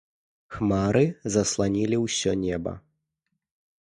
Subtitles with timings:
[0.55, 1.03] Хмары
[1.37, 2.73] засланілі ўсё неба.